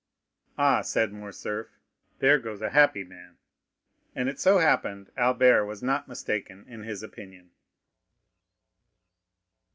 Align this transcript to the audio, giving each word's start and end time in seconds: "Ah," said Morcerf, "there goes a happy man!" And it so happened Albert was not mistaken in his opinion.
"Ah," 0.57 0.81
said 0.81 1.13
Morcerf, 1.13 1.77
"there 2.17 2.39
goes 2.39 2.59
a 2.59 2.71
happy 2.71 3.03
man!" 3.03 3.37
And 4.15 4.29
it 4.29 4.39
so 4.39 4.57
happened 4.57 5.11
Albert 5.15 5.67
was 5.67 5.83
not 5.83 6.07
mistaken 6.07 6.65
in 6.67 6.81
his 6.81 7.03
opinion. 7.03 7.51